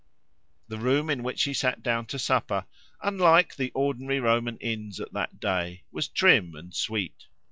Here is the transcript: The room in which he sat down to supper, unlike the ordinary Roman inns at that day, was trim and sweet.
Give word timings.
The 0.67 0.79
room 0.79 1.11
in 1.11 1.21
which 1.21 1.43
he 1.43 1.53
sat 1.53 1.83
down 1.83 2.07
to 2.07 2.17
supper, 2.17 2.65
unlike 3.03 3.53
the 3.55 3.69
ordinary 3.75 4.19
Roman 4.19 4.57
inns 4.57 4.99
at 4.99 5.13
that 5.13 5.39
day, 5.39 5.83
was 5.91 6.07
trim 6.07 6.55
and 6.55 6.73
sweet. 6.73 7.27